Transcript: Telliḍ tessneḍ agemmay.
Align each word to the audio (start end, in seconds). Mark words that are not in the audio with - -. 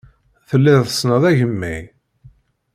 Telliḍ 0.49 0.81
tessneḍ 0.83 1.23
agemmay. 1.29 1.83